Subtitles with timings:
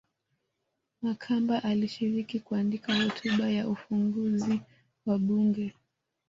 [1.01, 4.61] Makamba alishiriki kuandika hotuba ya ufunguzi
[5.05, 5.73] wa bunge